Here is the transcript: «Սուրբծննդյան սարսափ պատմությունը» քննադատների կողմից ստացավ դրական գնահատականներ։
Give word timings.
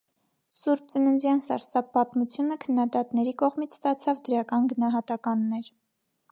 «Սուրբծննդյան 0.53 1.43
սարսափ 1.47 1.91
պատմությունը» 1.97 2.57
քննադատների 2.65 3.35
կողմից 3.45 3.77
ստացավ 3.79 4.25
դրական 4.31 4.69
գնահատականներ։ 4.75 5.75